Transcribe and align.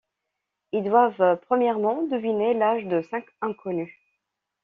Ils 0.71 0.83
doivent 0.83 1.39
premièrement 1.45 2.07
deviner 2.07 2.55
l'âge 2.55 2.85
de 2.85 3.03
cinq 3.11 3.23
inconnus. 3.39 3.93